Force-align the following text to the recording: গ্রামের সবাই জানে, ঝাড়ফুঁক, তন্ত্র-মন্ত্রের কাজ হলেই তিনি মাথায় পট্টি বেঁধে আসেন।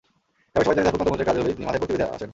গ্রামের 0.51 0.65
সবাই 0.65 0.75
জানে, 0.77 0.85
ঝাড়ফুঁক, 0.87 0.97
তন্ত্র-মন্ত্রের 1.01 1.27
কাজ 1.29 1.35
হলেই 1.39 1.55
তিনি 1.57 1.65
মাথায় 1.67 1.81
পট্টি 1.81 1.93
বেঁধে 1.93 2.05
আসেন। 2.15 2.29